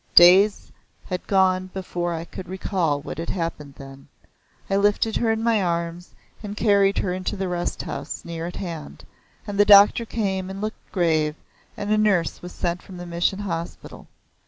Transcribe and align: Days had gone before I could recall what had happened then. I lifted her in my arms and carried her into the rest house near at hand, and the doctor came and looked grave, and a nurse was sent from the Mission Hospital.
Days 0.15 0.71
had 1.05 1.27
gone 1.27 1.67
before 1.75 2.11
I 2.11 2.25
could 2.25 2.49
recall 2.49 3.01
what 3.01 3.19
had 3.19 3.29
happened 3.29 3.75
then. 3.75 4.07
I 4.67 4.75
lifted 4.77 5.17
her 5.17 5.31
in 5.31 5.43
my 5.43 5.61
arms 5.61 6.15
and 6.41 6.57
carried 6.57 6.97
her 6.97 7.13
into 7.13 7.37
the 7.37 7.47
rest 7.47 7.83
house 7.83 8.25
near 8.25 8.47
at 8.47 8.55
hand, 8.55 9.05
and 9.45 9.59
the 9.59 9.63
doctor 9.63 10.05
came 10.05 10.49
and 10.49 10.59
looked 10.59 10.91
grave, 10.91 11.35
and 11.77 11.91
a 11.91 11.99
nurse 11.99 12.41
was 12.41 12.51
sent 12.51 12.81
from 12.81 12.97
the 12.97 13.05
Mission 13.05 13.37
Hospital. 13.37 14.07